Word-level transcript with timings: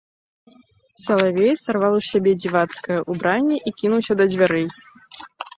Салавей 1.01 1.53
сарваў 1.65 1.93
з 1.97 2.01
сябе 2.13 2.31
дзівацкае 2.41 2.97
ўбранне 3.17 3.57
і 3.67 3.77
кінуўся 3.83 4.13
да 4.23 4.29
дзвярэй. 4.33 4.67